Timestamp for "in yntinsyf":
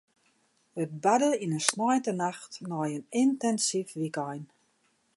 2.97-3.89